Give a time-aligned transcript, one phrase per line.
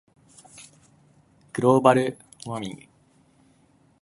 [1.53, 2.17] global
[2.47, 2.87] warming